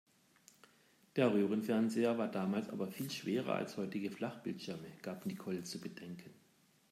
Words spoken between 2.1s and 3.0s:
war damals aber